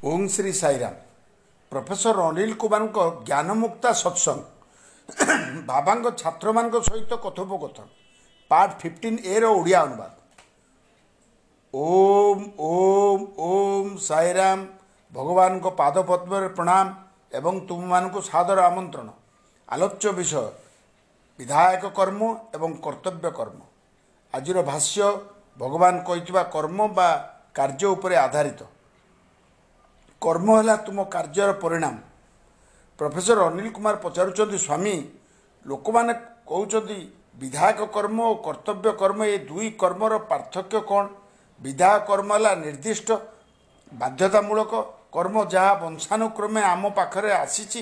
[0.00, 0.94] Om Shri Sairam
[1.72, 4.44] professor Anil କୁମାରଙ୍କ ଜ୍ଞାନମୁକ୍ତା ସତ୍ସଙ୍ଗ
[5.68, 7.86] ବାବାଙ୍କ ଛାତ୍ରମାନଙ୍କ ସହିତ କଥୋପକଥନ
[8.50, 10.12] ପାର୍ଟ ଫିଫ୍ଟିନ୍ ଏର ଓଡ଼ିଆ ଅନୁବାଦ
[11.74, 14.58] ଓମ୍ ଓମ୍ ଓମ୍ ସାଇରାମ
[15.12, 16.86] ଭଗବାନଙ୍କ ପାଦପଦ୍ମରେ ପ୍ରଣାମ
[17.32, 19.08] ଏବଂ ତୁମମାନଙ୍କୁ ସାଦର ଆମନ୍ତ୍ରଣ
[19.68, 20.46] ଆଲୋଚ୍ୟ ବିଷୟ
[21.38, 22.22] ବିଧାୟକ କର୍ମ
[22.56, 23.60] ଏବଂ କର୍ତ୍ତବ୍ୟ କର୍ମ
[24.34, 25.06] ଆଜିର ଭାଷ୍ୟ
[25.58, 27.08] ଭଗବାନ କହିଥିବା କର୍ମ ବା
[27.54, 28.60] କାର୍ଯ୍ୟ ଉପରେ ଆଧାରିତ
[30.22, 31.96] କର୍ମ ହେଲା ତୁମ କାର୍ଯ୍ୟର ପରିଣାମ
[32.98, 34.94] ପ୍ରଫେସର ଅନିଲ କୁମାର ପଚାରୁଛନ୍ତି ସ୍ୱାମୀ
[35.66, 36.12] ଲୋକମାନେ
[36.50, 36.98] କହୁଛନ୍ତି
[37.40, 41.04] ବିଧାୟକ କର୍ମ ଓ କର୍ତ୍ତବ୍ୟ କର୍ମ ଏ ଦୁଇ କର୍ମର ପାର୍ଥକ୍ୟ କ'ଣ?
[41.60, 43.08] ବିଧାୟକ କର୍ମ ହେଲା ନିର୍ଦ୍ଦିଷ୍ଟ
[43.92, 44.72] ବାଧ୍ୟତାମୂଳକ
[45.14, 47.80] କର୍ମ ଯାହା ବଂଶାନୁକ୍ରମେ ଆମ ପାଖରେ ଆସିଛି।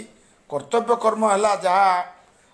[0.51, 1.91] କର୍ତ୍ତବ୍ୟ କର୍ମ ହେଲା ଯାହା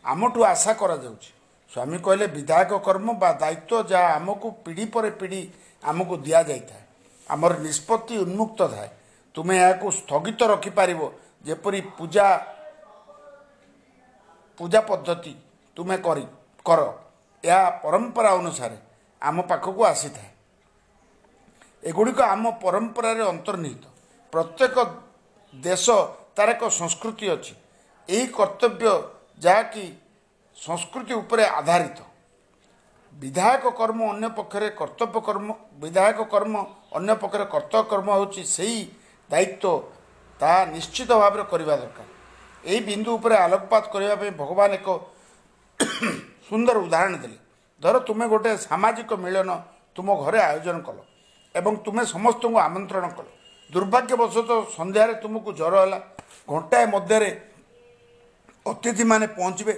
[0.05, 1.30] ଆମଠୁ ଆଶା କରାଯାଉଛି।
[1.72, 5.41] ସ୍ୱାମୀ କହିଲେ ବିଧାୟକ କର୍ମ ବା ଦାୟିତ୍ୱ ଯାହା ଆମକୁ ପିଢ଼ି ପରେ ପିଢ଼ି
[5.82, 6.84] ଆମକୁ ଦିଆଯାଇଥାଏ।
[7.27, 8.91] ଆମର ନିଷ୍ପତ୍ତି ଉନ୍ମୁକ୍ତ ଥାଏ।
[9.34, 11.00] ତୁମେ ଏହାକୁ ସ୍ଥଗିତ ରଖିପାରିବ।
[11.46, 12.26] ଯେପରି ପୂଜା
[14.60, 15.32] ପୂଜା ପଦ୍ଧତି
[15.76, 16.24] ତୁମେ କରି
[16.66, 16.80] କର
[17.44, 18.76] ଏହା ପରମ୍ପରା ଅନୁସାରେ
[19.22, 20.30] ଆମ ପାଖକୁ ଆସିଥାଏ।
[21.82, 23.84] ଏଗୁଡ଼ିକ ଆମ ପରମ୍ପରାରେ ଅନ୍ତର୍ନିହିତ।
[24.32, 24.76] ପ୍ରତ୍ୟେକ
[25.54, 25.86] ଦେଶ
[26.36, 27.54] ତାର ଏକ ସଂସ୍କୃତି ଅଛି।
[28.08, 28.86] ଏହି କର୍ତ୍ତବ୍ୟ
[29.44, 29.84] ଯାହାକି
[30.58, 31.98] ସଂସ୍କୃତି ଉପରେ ଆଧାରିତ।
[33.12, 35.48] ବିଧାୟକ କର୍ମ ଅନ୍ୟ ପକ୍ଷରେ କର୍ତ୍ତବ୍ୟ କର୍ମ
[35.82, 36.54] ବିଧାୟକ କର୍ମ
[36.98, 38.78] ଅନ୍ୟ ପକ୍ଷରେ କର୍ତ୍ତବ୍ୟ କର୍ମ ହେଉଛି ସେହି
[39.30, 39.83] ଦାୟିତ୍ୱ
[40.41, 42.06] ତାହା ନିଶ୍ଚିତ ଭାବରେ କରିବା ଦରକାର।
[42.64, 44.89] ଏହି ବିନ୍ଦୁ ଉପରେ ଆଲୋକପାତ କରିବା ପାଇଁ ଭଗବାନ ଏକ
[46.48, 47.39] ସୁନ୍ଦର ଉଦାହରଣ ଦେଲେ।
[47.83, 49.50] ଧର ତୁମେ ଗୋଟେ ସାମାଜିକ ମିଳନ
[49.97, 50.98] ତୁମ ଘରେ ଆୟୋଜନ କଲ
[51.55, 53.27] ଏବଂ ତୁମେ ସମସ୍ତଙ୍କୁ ଆମନ୍ତ୍ରଣ କଲ।
[53.72, 55.98] ଦୁର୍ଭାଗ୍ୟବଶତଃ ସନ୍ଧ୍ୟାରେ ତୁମକୁ ଜ୍ୱର ହେଲା
[56.50, 57.31] ଘଣ୍ଟାଏ ମଧ୍ୟରେ
[58.66, 59.75] ଅତିଥିମାନେ ପହଞ୍ଚିବେ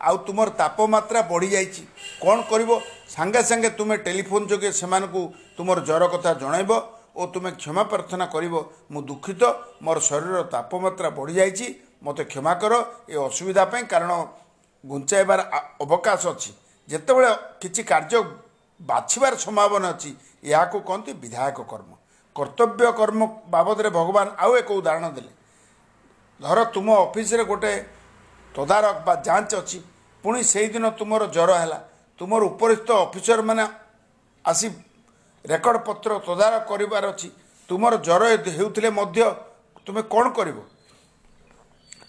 [0.00, 1.82] ଆଉ ତୁମର ତାପମାତ୍ରା ବଢ଼ିଯାଇଛି।
[2.22, 2.70] କ'ଣ କରିବ?
[3.14, 5.22] ସାଙ୍ଗେ ସାଙ୍ଗେ ତୁମେ ଟେଲିଫୋନ୍ ଯୋଗେ ସେମାନଙ୍କୁ
[5.56, 6.70] ତୁମର ଜ୍ୱର କଥା ଜଣାଇବ
[7.16, 8.54] ଓ ତୁମେ କ୍ଷମା ପ୍ରାର୍ଥନା କରିବ
[8.92, 9.42] ମୁଁ ଦୁଃଖିତ
[9.84, 11.66] ମୋର ଶରୀରର ତାପମାତ୍ରା ବଢ଼ିଯାଇଛି
[12.04, 12.72] ମୋତେ କ୍ଷମା କର
[13.12, 14.12] ଏ ଅସୁବିଧା ପାଇଁ କାରଣ
[14.84, 15.40] ଘୁଞ୍ଚାଇବାର
[15.84, 16.50] ଅବକାଶ ଅଛି।
[16.88, 17.30] ଯେତେବେଳେ
[17.62, 18.18] କିଛି କାର୍ଯ୍ୟ
[18.80, 20.10] ବାଛିବାର ସମ୍ଭାବନା ଅଛି
[20.50, 21.90] ଏହାକୁ କହନ୍ତି ବିଧାୟକ କର୍ମ।
[22.36, 23.20] କର୍ତ୍ତବ୍ୟ କର୍ମ
[23.54, 25.32] ବାବଦରେ ଭଗବାନ ଆଉ ଏକ ଉଦାହରଣ ଦେଲେ।
[26.40, 27.72] ଧର ତୁମ ଅଫିସରେ ଗୋଟେ
[28.54, 29.78] ତଦାରଖ ବା ଯାଞ୍ଚ ଅଛି
[30.24, 31.78] ପୁଣି ସେଇଦିନ ତୁମର ଜ୍ୱର ହେଲା
[32.20, 33.64] ତୁମର ଉପରିସ୍ଥ ଅଫିସରମାନେ
[34.44, 34.66] ଆସି
[35.44, 37.28] ରେକର୍ଡ଼ ପତ୍ର ତଦାରଖ କରିବାର ଅଛି।
[37.68, 38.22] ତୁମର ଜ୍ୱର
[38.58, 39.20] ହେଉଥିଲେ ମଧ୍ୟ
[39.86, 40.58] ତୁମେ କ'ଣ କରିବ?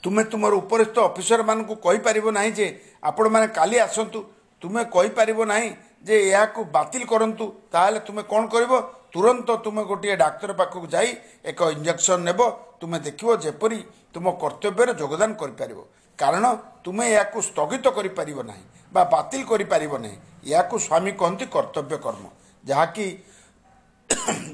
[0.03, 2.67] ତୁମେ ତୁମର ଉପରିସ୍ଥ ଅଫିସରମାନଙ୍କୁ କହିପାରିବ ନାହିଁ ଯେ
[3.09, 4.19] ଆପଣମାନେ କାଲି ଆସନ୍ତୁ।
[4.61, 5.69] ତୁମେ କହିପାରିବ ନାହିଁ
[6.07, 8.71] ଯେ ଏହାକୁ ବାତିଲ କରନ୍ତୁ। ତାହେଲେ ତୁମେ କ'ଣ କରିବ?
[9.13, 11.09] ତୁରନ୍ତ ତୁମେ ଗୋଟିଏ ଡାକ୍ତର ପାଖକୁ ଯାଇ
[11.49, 12.39] ଏକ ଇଞ୍ଜେକ୍ସନ୍ ନେବ।
[12.79, 13.77] ତୁମେ ଦେଖିବ ଯେପରି
[14.13, 15.79] ତୁମ କର୍ତ୍ତବ୍ୟରେ ଯୋଗଦାନ କରିପାରିବ।
[16.19, 16.45] କାରଣ
[16.83, 20.17] ତୁମେ ଏହାକୁ ସ୍ଥଗିତ କରିପାରିବ ନାହିଁ ବା ବାତିଲ କରିପାରିବ ନାହିଁ।
[20.51, 22.23] ଏହାକୁ ସ୍ୱାମୀ କହନ୍ତି କର୍ତ୍ତବ୍ୟ କର୍ମ
[22.63, 23.05] ଯାହାକି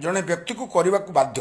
[0.03, 1.39] ଜଣେ ବ୍ୟକ୍ତିକୁ କରିବାକୁ ବାଧ୍ୟ।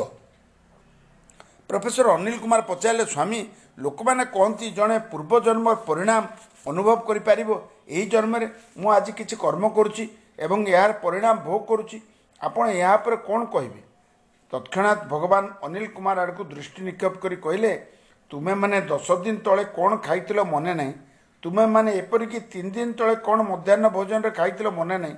[1.69, 3.41] ପ୍ରଫେସର ଅନିଲ କୁମାର ପଚାରିଲେ ସ୍ୱାମୀ
[3.85, 6.23] ଲୋକମାନେ କହନ୍ତି ଜଣେ ପୂର୍ବଜନ୍ମ ପରିଣାମ
[6.67, 7.51] ଅନୁଭବ କରିପାରିବ।
[7.95, 8.47] ଏହି ଜନ୍ମରେ
[8.81, 10.05] ମୁଁ ଆଜି କିଛି କର୍ମ କରୁଛି
[10.45, 11.97] ଏବଂ ଏହାର ପରିଣାମ ଭୋଗ କରୁଛି।
[12.41, 13.81] ଆପଣ ଏହା ଉପରେ କ'ଣ କହିବେ?
[14.53, 17.73] ତତ୍କ୍ଷଣାତ୍ ଭଗବାନ ଅନିଲ କୁମାର ଆଡ଼କୁ ଦୃଷ୍ଟି ନିକ୍ଷେପ କରି କହିଲେ
[18.31, 20.93] ତୁମେମାନେ ଦଶ ଦିନ ତଳେ କ'ଣ ଖାଇଥିଲ ମନେ ନାହିଁ?
[21.43, 25.17] ତୁମେମାନେ ଏପରିକି ତିନି ଦିନ ତଳେ କ'ଣ ମଧ୍ୟାହ୍ନ ଭୋଜନରେ ଖାଇଥିଲ ମନେ ନାହିଁ?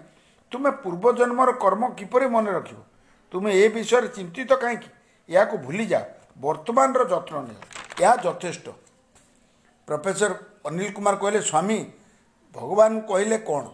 [0.52, 2.78] ତୁମେ ପୂର୍ବଜନ୍ମର କର୍ମ କିପରି ମନେ ରଖିବ?
[3.32, 4.88] ତୁମେ ଏ ବିଷୟରେ ଚିନ୍ତିତ କାହିଁକି?
[5.28, 6.04] ଏହାକୁ ଭୁଲିଯାଅ।
[6.40, 7.60] ବର୍ତ୍ତମାନର ଯତ୍ନ ନିଅ।
[8.02, 8.66] ଏହା ଯଥେଷ୍ଟ।
[9.88, 10.32] ପ୍ରଫେସର
[10.64, 11.78] ଅନିଲ କୁମାର କହିଲେ ସ୍ୱାମୀ
[12.54, 13.64] ଭଗବାନ କହିଲେ କ'ଣ?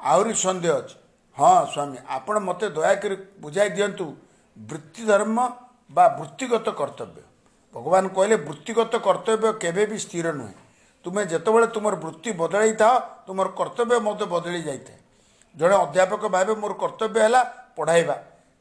[0.00, 0.96] ଆହୁରି ସନ୍ଦେହ ଅଛି।
[1.38, 4.06] ହଁ ସ୍ୱାମୀ ଆପଣ ମୋତେ ଦୟାକରି ବୁଝାଇ ଦିଅନ୍ତୁ
[4.58, 5.38] ବୃତ୍ତି ଧର୍ମ
[5.90, 7.22] ବା ବୃତ୍ତିଗତ କର୍ତ୍ତବ୍ୟ।
[7.74, 10.54] ଭଗବାନ କହିଲେ ବୃତ୍ତିଗତ କର୍ତ୍ତବ୍ୟ କେବେ ବି ସ୍ଥିର ନୁହେଁ।
[11.04, 12.94] ତୁମେ ଯେତେବେଳେ ତୁମର ବୃତ୍ତି ବଦଳାଇଥାଅ
[13.26, 14.99] ତୁମର କର୍ତ୍ତବ୍ୟ ମଧ୍ୟ ବଦଳି ଯାଇଥାଏ।
[15.54, 17.40] ଜଣେ ଅଧ୍ୟାପକ ଭାବେ ମୋର କର୍ତ୍ତବ୍ୟ ହେଲା
[17.76, 18.16] ପଢ଼ାଇବା।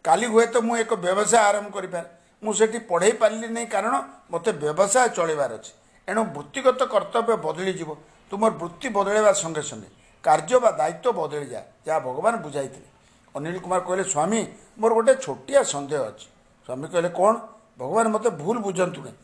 [0.05, 2.07] କାଲି ହୁଏତ ମୁଁ ଏକ ବ୍ୟବସାୟ ଆରମ୍ଭ କରିପାରେ।
[2.43, 3.93] ମୁଁ ସେଠି ପଢ଼େଇ ପାରିଲି ନାହିଁ କାରଣ
[4.31, 5.71] ମୋତେ ବ୍ୟବସାୟ ଚଳାଇବାର ଅଛି।
[6.07, 7.89] ଏଣୁ ବୃତ୍ତିଗତ କର୍ତ୍ତବ୍ୟ ବଦଳିଯିବ।
[8.31, 9.89] ତୁମର ବୃତ୍ତି ବଦଳାଇବା ସଙ୍ଗେ ସଙ୍ଗେ
[10.23, 12.89] କାର୍ଯ୍ୟ ବା ଦାୟିତ୍ୱ ବଦଳିଯାଏ ଯାହା ଭଗବାନ ବୁଝାଇଥିଲେ।
[13.35, 14.41] ଅନିଲ କୁମାର କହିଲେ ସ୍ୱାମୀ
[14.79, 16.27] ମୋର ଗୋଟେ ଛୋଟିଆ ସନ୍ଦେହ ଅଛି।
[16.65, 17.33] ସ୍ୱାମୀ କହିଲେ କ'ଣ?
[17.79, 19.17] ଭଗବାନ ମୋତେ ଭୁଲ ବୁଝନ୍ତୁ ନାହିଁ।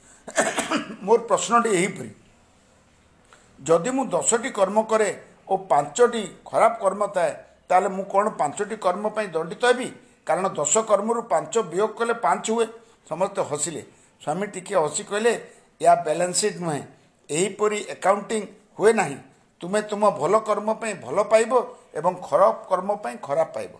[1.05, 2.11] ମୋର ପ୍ରଶ୍ନଟି ଏହିପରି।
[3.67, 5.09] ଯଦି ମୁଁ ଦଶଟି କର୍ମ କରେ
[5.51, 7.33] ଓ ପାଞ୍ଚଟି ଖରାପ କର୍ମ ଥାଏ
[7.69, 9.87] ତାହେଲେ ମୁଁ କ'ଣ ପାଞ୍ଚଟି କର୍ମ ପାଇଁ ଦଣ୍ଡିତ ହେବି?
[10.25, 12.65] କାରଣ ଦଶ କର୍ମରୁ ପାଞ୍ଚ ବିୟୋଗ କଲେ ପାଞ୍ଚ ହୁଏ।
[13.09, 13.81] ସମସ୍ତେ ହସିଲେ।
[14.21, 15.33] ସ୍ୱାମୀ ଟିକିଏ ହସି କହିଲେ
[15.81, 16.81] ଏହା ବାଲାନ୍ସ ସିଟ୍ ନୁହେଁ।
[17.29, 18.41] ଏହିପରି ଆକାଉଣ୍ଟିଂ
[18.79, 19.17] ହୁଏ ନାହିଁ।
[19.61, 21.51] ତୁମେ ତୁମ ଭଲ କର୍ମ ପାଇଁ ଭଲ ପାଇବ
[21.93, 23.73] ଏବଂ ଖରାପ କର୍ମ ପାଇଁ ଖରାପ ପାଇବ।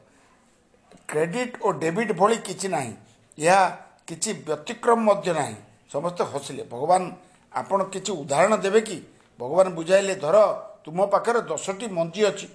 [1.10, 2.94] କ୍ରେଡ଼ିଟ୍ ଓ ଡେବିଟ୍ ଭଳି କିଛି ନାହିଁ।
[3.38, 3.62] ଏହା
[4.08, 5.56] କିଛି ବ୍ୟତିକ୍ରମ ମଧ୍ୟ ନାହିଁ।
[5.92, 7.02] ସମସ୍ତେ ହସିଲେ ଭଗବାନ
[7.54, 8.98] ଆପଣ କିଛି ଉଦାହରଣ ଦେବେ କି?
[9.40, 10.38] ଭଗବାନ ବୁଝାଇଲେ ଧର
[10.86, 12.48] ତୁମ ପାଖରେ ଦଶଟି ମଞ୍ଜି ଅଛି।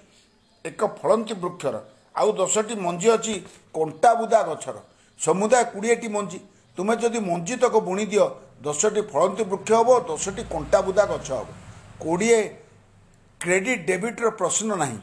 [0.65, 1.75] ଏକ ଫଳନ୍ତି ବୃକ୍ଷର।
[2.15, 3.33] ଆଉ ଦଶଟି ମଞ୍ଜି ଅଛି
[3.75, 4.77] କଣ୍ଟା ବୁଦା ଗଛର।
[5.19, 6.39] ସମୁଦାୟ କୋଡ଼ିଏଟି ମଞ୍ଜି।
[6.77, 8.25] ତୁମେ ଯଦି ମଞ୍ଜି ତକ ବୁଣି ଦିଅ
[8.63, 11.47] ଦଶଟି ଫଳନ୍ତି ବୃକ୍ଷ ହେବ ଦଶଟି କଣ୍ଟା ବୁଦା ଗଛ ହେବ।
[12.03, 12.39] କୋଡ଼ିଏ
[13.41, 14.97] କ୍ରେଡ଼ିଟ୍ ଡେବିଟ୍ର ପ୍ରଶ୍ନ ନାହିଁ।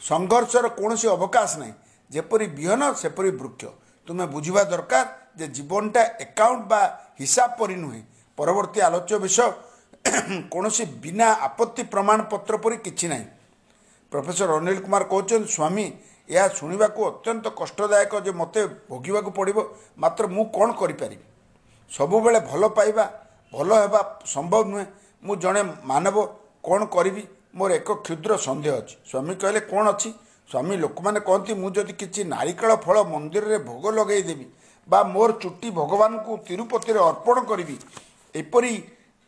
[0.00, 1.74] ସଂଘର୍ଷର କୌଣସି ଅବକାଶ ନାହିଁ।
[2.10, 3.62] ଯେପରି ବିହନ ସେପରି ବୃକ୍ଷ।
[4.08, 5.06] ତୁମେ ବୁଝିବା ଦରକାର
[5.38, 6.80] ଯେ ଜୀବନଟା ଏକାଉଣ୍ଟ ବା
[7.20, 8.00] ହିସାବ ପରି ନୁହେଁ।
[8.38, 9.48] ପରବର୍ତ୍ତୀ ଆଲୋଚ୍ୟ ବିଷୟ
[10.52, 13.26] କୌଣସି ବିନା ଆପତ୍ତି ପ୍ରମାଣପତ୍ର ପରି କିଛି ନାହିଁ।
[14.14, 15.86] ପ୍ରଫେସର ଅନିଲ କୁମାର କହୁଛନ୍ତି ସ୍ୱାମୀ
[16.30, 19.58] ଏହା ଶୁଣିବାକୁ ଅତ୍ୟନ୍ତ କଷ୍ଟଦାୟକ ଯେ ମୋତେ ଭୋଗିବାକୁ ପଡ଼ିବ
[20.02, 21.24] ମାତ୍ର ମୁଁ କ'ଣ କରିପାରିବି?
[21.90, 23.04] ସବୁବେଳେ ଭଲ ପାଇବା
[23.52, 24.00] ଭଲ ହେବା
[24.34, 24.86] ସମ୍ଭବ ନୁହେଁ।
[25.22, 26.16] ମୁଁ ଜଣେ ମାନବ
[26.66, 27.22] କ'ଣ କରିବି?
[27.58, 30.10] ମୋର ଏକ କ୍ଷୁଦ୍ର ସନ୍ଦେହ ଅଛି। ସ୍ୱାମୀ କହିଲେ କ'ଣ ଅଛି?
[30.50, 34.46] ସ୍ୱାମୀ ଲୋକମାନେ କହନ୍ତି ମୁଁ ଯଦି କିଛି ନାରିକେଳ ଫଳ ମନ୍ଦିରରେ ଭୋଗ ଲଗାଇଦେବି
[34.88, 37.76] ବା ମୋର ଚୁଟି ଭଗବାନଙ୍କୁ ତିରୁପତିରେ ଅର୍ପଣ କରିବି
[38.34, 38.72] ଏପରି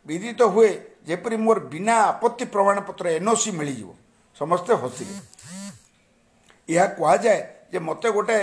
[0.05, 0.71] ବିଦିତ ହୁଏ
[1.07, 3.89] ଯେପରି ମୋର ବିନା ଆପତ୍ତି ପ୍ରମାଣପତ୍ର ଏନ୍ଓସି ମିଳିଯିବ।
[4.39, 5.15] ସମସ୍ତେ ହସିଲେ।
[6.69, 7.39] ଏହା କୁହାଯାଏ
[7.71, 8.37] ଯେ ମୋତେ ଗୋଟେ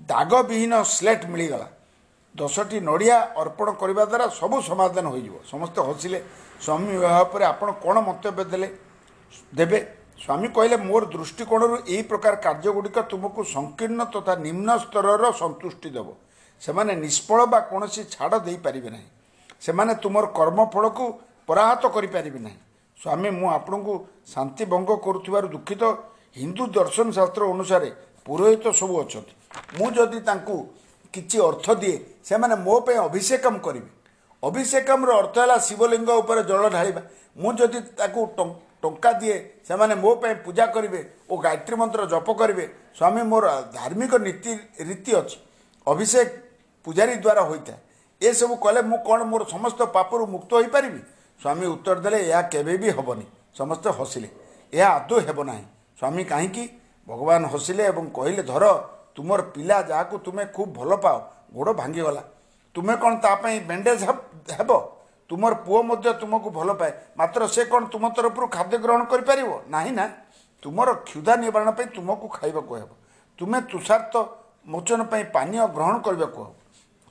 [0.00, 1.68] ଦାଗବିହୀନ ସ୍ଲେଟ୍ ମିଳିଗଲା।
[2.34, 6.18] ଦଶଟି ନଡ଼ିଆ ଅର୍ପଣ କରିବା ଦ୍ୱାରା ସବୁ ସମାଧାନ ହୋଇଯିବ। ସମସ୍ତେ ହସିଲେ
[6.64, 8.68] ସ୍ୱାମୀ ଏହା ଉପରେ ଆପଣ କ'ଣ ମନ୍ତବ୍ୟ ଦେଲେ?
[9.54, 9.78] ଦେବେ?
[10.22, 16.08] ସ୍ୱାମୀ କହିଲେ ମୋର ଦୃଷ୍ଟିକୋଣରୁ ଏହି ପ୍ରକାର କାର୍ଯ୍ୟଗୁଡ଼ିକ ତୁମକୁ ସଂକୀର୍ଣ୍ଣ ତଥା ନିମ୍ନ ସ୍ତରର ସନ୍ତୁଷ୍ଟି ଦେବ।
[16.62, 19.08] ସେମାନେ ନିଷ୍ଫଳ ବା କୌଣସି ଛାଡ଼ ଦେଇପାରିବେ ନାହିଁ।
[19.60, 21.04] ସେମାନେ ତୁମର କର୍ମଫଳକୁ
[21.46, 22.58] ପରାହତ କରିପାରିବେ ନାହିଁ।
[23.02, 23.92] ସ୍ୱାମୀ ମୁଁ ଆପଣଙ୍କୁ
[24.32, 25.82] ଶାନ୍ତି ଭଙ୍ଗ କରୁଥିବାରୁ ଦୁଃଖିତ।
[26.38, 27.88] ହିନ୍ଦୁ ଦର୍ଶନ ଶାସ୍ତ୍ର ଅନୁସାରେ
[28.26, 29.34] ପୁରୋହିତ ସବୁ ଅଛନ୍ତି।
[29.78, 30.56] ମୁଁ ଯଦି ତାଙ୍କୁ
[31.14, 31.96] କିଛି ଅର୍ଥ ଦିଏ
[32.28, 33.90] ସେମାନେ ମୋ ପାଇଁ ଅଭିଷେକମ କରିବେ।
[34.42, 37.02] ଅଭିଷେକମର ଅର୍ଥ ହେଲା ଶିବଲିଙ୍ଗ ଉପରେ ଜଳ ଢାଳିବା।
[37.40, 38.20] ମୁଁ ଯଦି ତାକୁ
[38.82, 41.00] ଟଙ୍କା ଦିଏ ସେମାନେ ମୋ ପାଇଁ ପୂଜା କରିବେ
[41.30, 42.64] ଓ ଗାୟତ୍ରୀ ମନ୍ତ୍ର ଜପ କରିବେ
[42.98, 43.44] ସ୍ୱାମୀ ମୋର
[43.76, 44.52] ଧାର୍ମିକ ନୀତି
[44.88, 45.36] ରୀତି ଅଛି।
[45.86, 46.28] ଅଭିଷେକ
[46.86, 47.78] ପୂଜାରୀ ଦ୍ୱାରା ହୋଇଥାଏ।
[48.22, 51.00] ଏସବୁ କଲେ ମୁଁ କ'ଣ ମୋର ସମସ୍ତ ପାପରୁ ମୁକ୍ତ ହୋଇପାରିବି?
[51.42, 53.26] ସ୍ୱାମୀ ଉତ୍ତର ଦେଲେ ଏହା କେବେ ବି ହେବନି
[53.58, 54.28] ସମସ୍ତେ ହସିଲେ
[54.72, 55.64] ଏହା ଆଦୌ ହେବ ନାହିଁ
[55.98, 56.64] ସ୍ୱାମୀ କାହିଁକି
[57.08, 58.64] ଭଗବାନ ହସିଲେ ଏବଂ କହିଲେ ଧର
[59.16, 61.16] ତୁମର ପିଲା ଯାହାକୁ ତୁମେ ଖୁବ୍ ଭଲ ପାଅ
[61.54, 62.22] ଗୋଡ଼ ଭାଙ୍ଗିଗଲା।
[62.74, 64.02] ତୁମେ କ'ଣ ତା ପାଇଁ ବ୍ୟାଣ୍ଡେଜ୍
[64.58, 64.70] ହେବ
[65.30, 69.50] ତୁମର ପୁଅ ମଧ୍ୟ ତୁମକୁ ଭଲ ପାଏ। ମାତ୍ର ସେ କ'ଣ ତୁମ ତରଫରୁ ଖାଦ୍ୟ ଗ୍ରହଣ କରିପାରିବ?
[69.74, 70.04] ନାହିଁ ନା।
[70.62, 72.90] ତୁମର କ୍ଷୁଧା ନିବାରଣ ପାଇଁ ତୁମକୁ ଖାଇବାକୁ ହେବ।
[73.38, 74.14] ତୁମେ ତୁଷାର୍ଥ
[74.72, 76.52] ମୋଚନ ପାଇଁ ପାନୀୟ ଗ୍ରହଣ କରିବାକୁ ହେବ।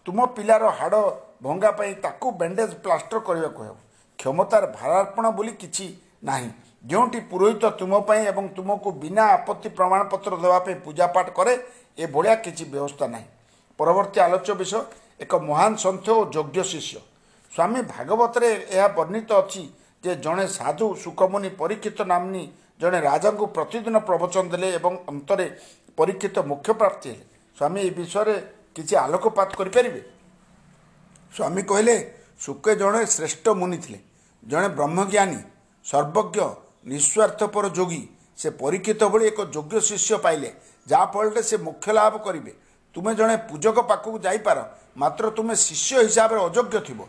[0.05, 0.95] ତୁମ ପିଲାର ହାଡ଼
[1.43, 3.77] ଭଙ୍ଗା ପାଇଁ ତାକୁ ବ୍ୟାଣ୍ଡେଜ୍ ପ୍ଲାଷ୍ଟର କରିବାକୁ ହେବ।
[4.21, 5.85] କ୍ଷମତାର ଭାରାର୍ପଣ ବୋଲି କିଛି
[6.29, 6.50] ନାହିଁ
[6.89, 11.53] ଯେଉଁଠି ପୁରୋହିତ ତୁମ ପାଇଁ ଏବଂ ତୁମକୁ ବିନା ଆପତ୍ତି ପ୍ରମାଣପତ୍ର ଦେବା ପାଇଁ ପୂଜାପାଠ କରେ
[12.03, 13.27] ଏଭଳିଆ କିଛି ବ୍ୟବସ୍ଥା ନାହିଁ
[13.79, 14.81] ପରବର୍ତ୍ତୀ ଆଲୋଚ୍ୟ ବିଷୟ
[15.23, 16.97] ଏକ ମହାନ ସନ୍ଥ ଓ ଯୋଗ୍ୟ ଶିଷ୍ୟ
[17.51, 19.63] ସ୍ୱାମୀ ଭାଗବତରେ ଏହା ବର୍ଣ୍ଣିତ ଅଛି
[20.03, 22.44] ଯେ ଜଣେ ସାଧୁ ସୁଖମୁନି ପରୀକ୍ଷିତ ନାମ୍ନୀ
[22.81, 25.45] ଜଣେ ରାଜାଙ୍କୁ ପ୍ରତିଦିନ ପ୍ରବଚନ ଦେଲେ ଏବଂ ଅନ୍ତରେ
[25.97, 27.25] ପରୀକ୍ଷିତ ମୁଖ୍ୟ ପ୍ରାପ୍ତି ହେଲେ।
[27.57, 28.35] ସ୍ୱାମୀ ଏ ବିଷୟରେ
[28.75, 30.01] କିଛି ଆଲୋକପାତ କରିପାରିବେ?
[31.33, 31.95] ସ୍ୱାମୀ କହିଲେ
[32.41, 34.00] ସୁକେ ଜଣେ ଶ୍ରେଷ୍ଠ ମୁନି ଥିଲେ।
[34.43, 35.39] ଜଣେ ବ୍ରହ୍ମଜ୍ଞାନୀ
[35.85, 36.38] ସର୍ବଜ୍ଞ
[36.89, 38.03] ନିଃସ୍ୱାର୍ଥପର ଯୋଗୀ
[38.39, 40.49] ସେ ପରୀକ୍ଷିତ ଭଳି ଏକ ଯୋଗ୍ୟ ଶିଷ୍ୟ ପାଇଲେ
[40.88, 42.51] ଯାହାଫଳରେ ସେ ମୁଖ୍ୟ ଲାଭ କରିବେ।
[42.95, 44.57] ତୁମେ ଜଣେ ପୂଜକ ପାଖକୁ ଯାଇପାର
[44.97, 46.99] ମାତ୍ର ତୁମେ ଶିଷ୍ୟ ହିସାବରେ ଅଯୋଗ୍ୟ ଥିବ।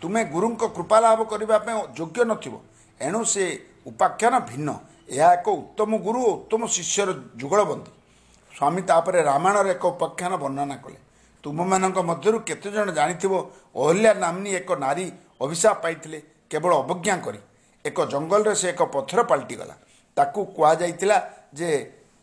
[0.00, 2.54] ତୁମେ ଗୁରୁଙ୍କ କୃପା ଲାଭ କରିବା ପାଇଁ ଯୋଗ୍ୟ ନଥିବ।
[3.00, 3.44] ଏଣୁ ସେ
[3.86, 4.68] ଉପାଖ୍ୟାନ ଭିନ୍ନ।
[5.12, 7.08] ଏହା ଏକ ଉତ୍ତମ ଗୁରୁ ଓ ଉତ୍ତମ ଶିଷ୍ୟର
[7.40, 7.90] ଯୁଗଳବନ୍ଦୀ।
[8.54, 10.98] ସ୍ୱାମୀ ତାପରେ ରାମାୟଣର ଏକ ଉପାଖ୍ୟାନ ବର୍ଣ୍ଣନା କଲେ।
[11.44, 13.32] ତୁମମାନଙ୍କ ମଧ୍ୟରୁ କେତେଜଣ ଜାଣିଥିବ
[13.76, 15.06] ଅହଲ୍ୟା ନାମ୍ନୀ ଏକ ନାରୀ
[15.42, 16.18] ଅଭିଶାପ ପାଇଥିଲେ।
[16.52, 17.40] କେବଳ ଅବଜ୍ଞା କରି
[17.84, 19.74] ଏକ ଜଙ୍ଗଲରେ ସେ ଏକ ପଥର ପାଲଟିଗଲା।
[20.16, 21.16] ତାକୁ କୁହାଯାଇଥିଲା
[21.58, 21.68] ଯେ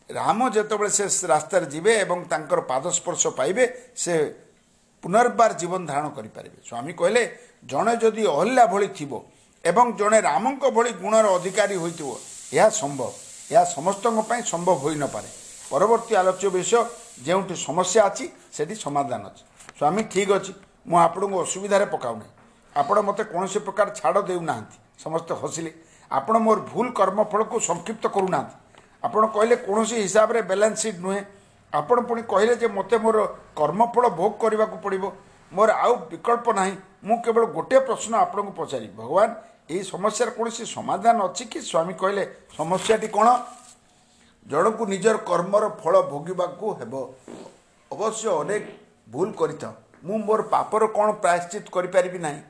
[0.09, 3.63] ରାମ ଯେତେବେଳେ ସେ ରାସ୍ତାରେ ଯିବେ ଏବଂ ତାଙ୍କର ପାଦସ୍ପର୍ଶ ପାଇବେ
[4.03, 4.13] ସେ
[5.03, 7.23] ପୁନର୍ବାର ଜୀବନ ଧାରଣ କରିପାରିବେ। ସ୍ୱାମୀ କହିଲେ
[7.71, 9.11] ଜଣେ ଯଦି ଅହଲ୍ୟା ଭଳି ଥିବ
[9.63, 12.09] ଏବଂ ଜଣେ ରାମଙ୍କ ଭଳି ଗୁଣର ଅଧିକାରୀ ହୋଇଥିବ
[12.57, 13.11] ଏହା ସମ୍ଭବ।
[13.51, 15.29] ଏହା ସମସ୍ତଙ୍କ ପାଇଁ ସମ୍ଭବ ହୋଇନପାରେ।
[15.71, 16.81] ପରବର୍ତ୍ତୀ ଆଲୋଚ୍ୟ ବିଷୟ
[17.25, 18.25] ଯେଉଁଠି ସମସ୍ୟା ଅଛି
[18.55, 19.43] ସେଠି ସମାଧାନ ଅଛି।
[19.77, 20.51] ସ୍ୱାମୀ ଠିକ୍ ଅଛି
[20.89, 22.31] ମୁଁ ଆପଣଙ୍କୁ ଅସୁବିଧାରେ ପକାଉନାହିଁ।
[22.79, 25.71] ଆପଣ ମୋତେ କୌଣସି ପ୍ରକାର ଛାଡ଼ ଦେଉନାହାନ୍ତି। ସମସ୍ତେ ହସିଲେ।
[26.11, 28.55] ଆପଣ ମୋର ଭୁଲ କର୍ମଫଳକୁ ସଂକ୍ଷିପ୍ତ କରୁନାହାନ୍ତି।
[29.05, 31.21] ଆପଣ କହିଲେ କୌଣସି ହିସାବରେ ବାଲାନ୍ସ ସିଟ୍ ନୁହେଁ।
[31.73, 33.17] ଆପଣ ପୁଣି କହିଲେ ଯେ ମୋତେ ମୋର
[33.59, 35.05] କର୍ମଫଳ ଭୋଗ କରିବାକୁ ପଡ଼ିବ।
[35.51, 36.73] ମୋର ଆଉ ବିକଳ୍ପ ନାହିଁ।
[37.07, 39.29] ମୁଁ କେବଳ ଗୋଟିଏ ପ୍ରଶ୍ନ ଆପଣଙ୍କୁ ପଚାରିବି। ଭଗବାନ
[39.69, 41.59] ଏହି ସମସ୍ୟାର କୌଣସି ସମାଧାନ ଅଛି କି?
[41.69, 42.23] ସ୍ୱାମୀ କହିଲେ
[42.57, 43.27] ସମସ୍ୟାଟି କ'ଣ?
[44.47, 46.93] ଜଣକୁ ନିଜର କର୍ମର ଫଳ ଭୋଗିବାକୁ ହେବ।
[47.91, 48.63] ଅବଶ୍ୟ ଅନେକ
[49.13, 49.73] ଭୁଲ କରିଥାଉ।
[50.05, 52.41] ମୁଁ ମୋର ପାପର କ'ଣ ପ୍ରାୟଶ୍ଚିତ କରିପାରିବି ନାହିଁ?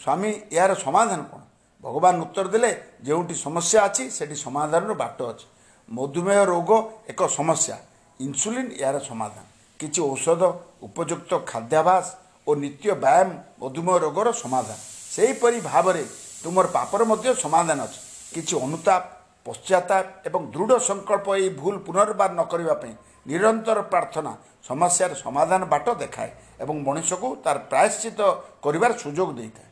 [0.00, 1.40] ସ୍ୱାମୀ ଏହାର ସମାଧାନ କ'ଣ?
[1.84, 2.70] ଭଗବାନ ଉତ୍ତର ଦେଲେ
[3.06, 5.46] ଯେଉଁଠି ସମସ୍ୟା ଅଛି ସେଠି ସମାଧାନର ବାଟ ଅଛି।
[5.88, 6.70] ମଧୁମେହ ରୋଗ
[7.10, 7.76] ଏକ ସମସ୍ୟା।
[8.20, 9.44] ଇନ୍ସୁଲିନ୍ ଏହାର ସମାଧାନ।
[9.80, 10.42] କିଛି ଔଷଧ
[10.86, 12.06] ଉପଯୁକ୍ତ ଖାଦ୍ୟାଭାସ
[12.46, 13.28] ଓ ନିତ୍ୟ ବ୍ୟାୟାମ
[13.62, 14.78] ମଧୁମେହ ରୋଗର ସମାଧାନ।
[15.14, 16.02] ସେହିପରି ଭାବରେ
[16.42, 18.00] ତୁମର ପାପର ମଧ୍ୟ ସମାଧାନ ଅଛି।
[18.34, 19.02] କିଛି ଅନୁତାପ
[19.46, 22.94] ପଶ୍ଚାତାପ ଏବଂ ଦୃଢ଼ ସଂକଳ୍ପ ଏହି ଭୁଲ ପୁନର୍ବାର ନ କରିବା ପାଇଁ
[23.28, 24.32] ନିରନ୍ତର ପ୍ରାର୍ଥନା
[24.68, 26.30] ସମସ୍ୟାର ସମାଧାନ ବାଟ ଦେଖାଏ
[26.62, 28.20] ଏବଂ ମଣିଷକୁ ତାର ପ୍ରାୟଶ୍ଚିତ
[28.64, 29.67] କରିବାର ସୁଯୋଗ ଦେଇଥାଏ।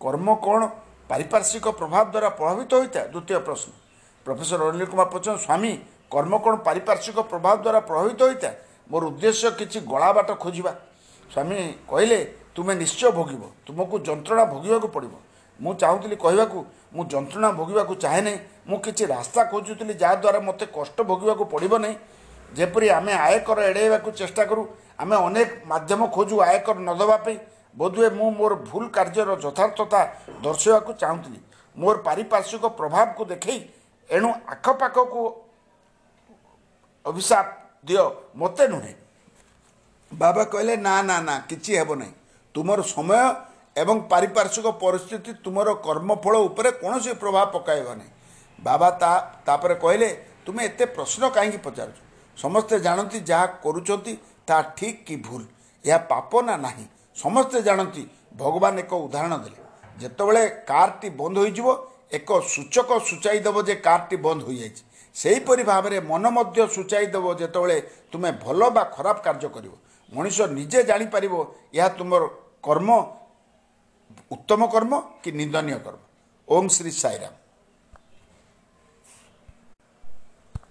[0.00, 0.60] କର୍ମ କ'ଣ
[1.10, 3.70] ପାରିପାର୍ଶ୍ୱିକ ପ୍ରଭାବ ଦ୍ୱାରା ପ୍ରଭାବିତ ହୋଇଥାଏ ଦ୍ୱିତୀୟ ପ୍ରଶ୍ନ
[4.26, 5.72] ପ୍ରଫେସର ଅନିଲ କୁମାର ପଚାର ସ୍ୱାମୀ
[6.14, 8.54] କର୍ମ କ'ଣ ପାରିପାର୍ଶ୍ୱିକ ପ୍ରଭାବ ଦ୍ୱାରା ପ୍ରଭାବିତ ହୋଇଥାଏ
[8.90, 10.72] ମୋର ଉଦ୍ଦେଶ୍ୟ କିଛି ଗଳା ବାଟ ଖୋଜିବା।
[11.30, 11.58] ସ୍ୱାମୀ
[11.90, 12.18] କହିଲେ
[12.54, 15.14] ତୁମେ ନିଶ୍ଚୟ ଭୋଗିବ। ତୁମକୁ ଯନ୍ତ୍ରଣା ଭୋଗିବାକୁ ପଡ଼ିବ।
[15.60, 16.58] ମୁଁ ଚାହୁଁଥିଲି କହିବାକୁ
[16.94, 18.38] ମୁଁ ଯନ୍ତ୍ରଣା ଭୋଗିବାକୁ ଚାହେଁ ନାହିଁ।
[18.68, 21.96] ମୁଁ କିଛି ରାସ୍ତା ଖୋଜୁଥିଲି ଯାହାଦ୍ୱାରା ମୋତେ କଷ୍ଟ ଭୋଗିବାକୁ ପଡ଼ିବ ନାହିଁ।
[22.56, 24.62] ଯେପରି ଆମେ ଆୟକର ଏଡ଼ାଇବାକୁ ଚେଷ୍ଟା କରୁ
[25.00, 27.36] ଆମେ ଅନେକ ମାଧ୍ୟମ ଖୋଜୁ ଆୟକର ନ ଦେବା ପାଇଁ।
[27.76, 30.00] ବୋଧହୁଏ ମୁଁ ମୋର ଭୁଲ କାର୍ଯ୍ୟର ଯଥାର୍ଥତା
[30.44, 31.40] ଦର୍ଶାଇବାକୁ ଚାହୁଁଥିଲି।
[31.76, 33.60] ମୋର ପାରିପାର୍ଶ୍ୱିକ ପ୍ରଭାବକୁ ଦେଖେଇ
[34.10, 35.20] ଏଣୁ ଆଖପାଖକୁ
[37.04, 37.46] ଅଭିଶାପ
[37.88, 38.04] ଦିଅ
[38.40, 38.94] ମୋତେ ନୁହେଁ।
[40.12, 42.14] ବାବା କହିଲେ ନା ନା ନା କିଛି ହେବ ନାହିଁ।
[42.54, 43.20] ତୁମର ସମୟ
[43.76, 48.12] ଏବଂ ପାରିପାର୍ଶ୍ୱିକ ପରିସ୍ଥିତି ତୁମର କର୍ମଫଳ ଉପରେ କୌଣସି ପ୍ରଭାବ ପକାଇବ ନାହିଁ
[48.58, 49.12] ବାବା ତା
[49.46, 50.08] ତାପରେ କହିଲେ
[50.44, 51.96] ତୁମେ ଏତେ ପ୍ରଶ୍ନ କାହିଁକି ପଚାରୁଛ?
[52.36, 54.12] ସମସ୍ତେ ଜାଣନ୍ତି ଯାହା କରୁଛନ୍ତି
[54.48, 55.42] ତାହା ଠିକ୍ କି ଭୁଲ।
[55.84, 56.86] ଏହା ପାପ ନା ନାହିଁ?
[57.22, 58.02] ସମସ୍ତେ ଜାଣନ୍ତି
[58.42, 59.60] ଭଗବାନ ଏକ ଉଦାହରଣ ଦେଲେ।
[60.00, 61.68] ଯେତେବେଳେ କାର୍ଟି ବନ୍ଦ ହୋଇଯିବ
[62.18, 64.82] ଏକ ସୂଚକ ସୂଚାଇ ଦେବ ଯେ କାର୍ଟି ବନ୍ଦ ହୋଇଯାଇଛି।
[65.16, 67.76] ସେହିପରି ଭାବରେ ମନ ମଧ୍ୟ ସୂଚାଇ ଦେବ ଯେତେବେଳେ
[68.12, 69.74] ତୁମେ ଭଲ ବା ଖରାପ କାର୍ଯ୍ୟ କରିବ।
[70.12, 71.34] ମଣିଷ ନିଜେ ଜାଣିପାରିବ
[71.78, 72.22] ଏହା ତୁମର
[72.66, 72.88] କର୍ମ
[74.34, 76.02] ଉତ୍ତମ କର୍ମ କି ନିନ୍ଦନୀୟ କର୍ମ।
[76.48, 77.34] ଓମ୍ ଶ୍ରୀ ସାଇରାମ।